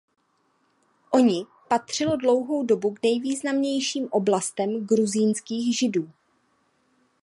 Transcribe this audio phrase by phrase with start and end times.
[1.11, 6.11] Oni patřilo dlouhou dobu k nejvýznamnějším oblastem gruzínských Židů.